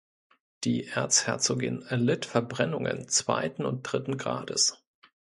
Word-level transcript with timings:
Die 0.63 0.87
Erzherzogin 0.87 1.83
erlitt 1.83 2.25
Verbrennungen 2.25 3.07
zweiten 3.07 3.65
und 3.67 3.83
dritten 3.83 4.17
Grades. 4.17 4.83